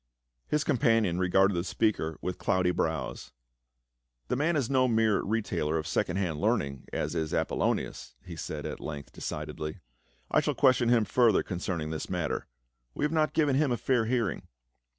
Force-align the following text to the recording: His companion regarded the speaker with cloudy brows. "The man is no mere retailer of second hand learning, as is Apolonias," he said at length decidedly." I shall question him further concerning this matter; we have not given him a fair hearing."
His 0.47 0.63
companion 0.63 1.19
regarded 1.19 1.53
the 1.53 1.63
speaker 1.63 2.17
with 2.21 2.39
cloudy 2.39 2.71
brows. 2.71 3.33
"The 4.29 4.35
man 4.35 4.55
is 4.55 4.67
no 4.67 4.87
mere 4.87 5.21
retailer 5.21 5.77
of 5.77 5.85
second 5.85 6.17
hand 6.17 6.41
learning, 6.41 6.87
as 6.91 7.13
is 7.13 7.35
Apolonias," 7.35 8.15
he 8.25 8.35
said 8.35 8.65
at 8.65 8.79
length 8.79 9.11
decidedly." 9.13 9.77
I 10.31 10.39
shall 10.39 10.55
question 10.55 10.89
him 10.89 11.05
further 11.05 11.43
concerning 11.43 11.91
this 11.91 12.09
matter; 12.09 12.47
we 12.95 13.05
have 13.05 13.11
not 13.11 13.33
given 13.33 13.55
him 13.55 13.71
a 13.71 13.77
fair 13.77 14.05
hearing." 14.05 14.47